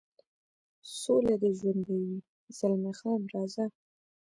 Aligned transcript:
سوله 1.01 1.33
دې 1.41 1.51
ژوندی 1.59 1.97
وي، 2.07 2.17
زلمی 2.57 2.93
خان: 2.99 3.21
راځه. 3.33 3.65